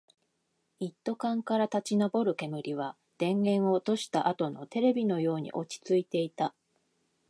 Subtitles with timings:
[0.79, 6.55] 一斗缶から立ち上る煙は、電源を落としたあとのテレビのように落ち着いていた